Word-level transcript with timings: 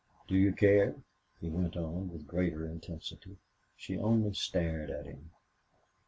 "Do 0.27 0.33
you 0.33 0.51
care?" 0.51 0.95
He 1.39 1.47
went 1.51 1.77
on, 1.77 2.09
with 2.11 2.25
greater 2.25 2.65
intensity. 2.67 3.37
She 3.77 3.99
only 3.99 4.33
stared 4.33 4.89
at 4.89 5.05
him. 5.05 5.29